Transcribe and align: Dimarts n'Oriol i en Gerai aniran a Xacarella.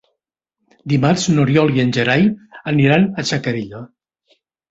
Dimarts 0.93 1.25
n'Oriol 1.33 1.69
i 1.75 1.83
en 1.83 1.93
Gerai 1.99 2.25
aniran 2.73 3.07
a 3.11 3.27
Xacarella. 3.33 3.83